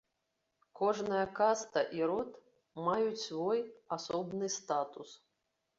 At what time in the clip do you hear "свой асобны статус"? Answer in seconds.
3.27-5.09